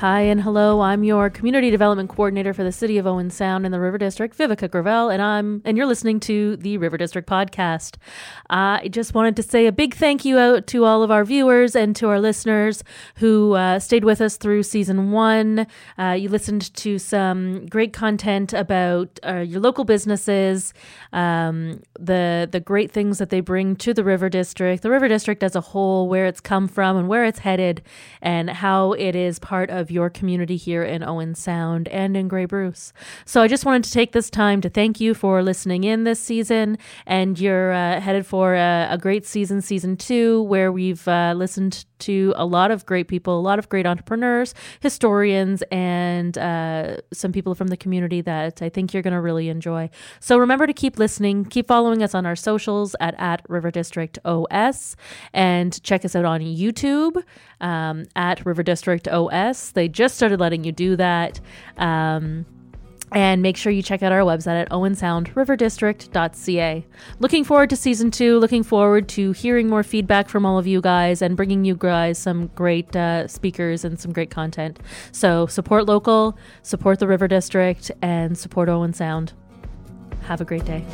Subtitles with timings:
[0.00, 0.80] Hi and hello.
[0.80, 4.34] I'm your community development coordinator for the city of Owen Sound in the River District,
[4.34, 7.96] Vivica Gravel, and I'm and you're listening to the River District podcast.
[8.48, 11.76] I just wanted to say a big thank you out to all of our viewers
[11.76, 12.82] and to our listeners
[13.16, 15.66] who uh, stayed with us through season one.
[15.98, 20.72] Uh, you listened to some great content about uh, your local businesses,
[21.12, 25.42] um, the the great things that they bring to the River District, the River District
[25.42, 27.82] as a whole, where it's come from and where it's headed,
[28.22, 32.92] and how it is part your community here in Owen Sound and in Grey Bruce.
[33.24, 36.20] So I just wanted to take this time to thank you for listening in this
[36.20, 41.34] season, and you're uh, headed for a, a, great season, season two, where we've uh,
[41.36, 46.96] listened to a lot of great people, a lot of great entrepreneurs, historians, and uh,
[47.12, 49.90] some people from the community that I think you're going to really enjoy.
[50.18, 54.18] So remember to keep listening, keep following us on our socials at, at River District
[54.24, 54.96] OS,
[55.32, 57.22] and check us out on YouTube
[57.60, 59.70] um, at River District OS.
[59.80, 61.40] They just started letting you do that.
[61.78, 62.44] Um,
[63.12, 66.86] and make sure you check out our website at owensoundriverdistrict.ca.
[67.18, 68.38] Looking forward to season two.
[68.38, 72.18] Looking forward to hearing more feedback from all of you guys and bringing you guys
[72.18, 74.80] some great uh, speakers and some great content.
[75.12, 79.32] So support local, support the River District, and support Owen Sound.
[80.24, 80.84] Have a great day.